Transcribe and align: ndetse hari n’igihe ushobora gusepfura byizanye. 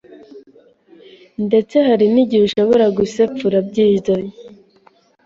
ndetse 1.45 1.75
hari 1.87 2.05
n’igihe 2.13 2.43
ushobora 2.49 2.85
gusepfura 2.97 3.57
byizanye. 3.69 4.33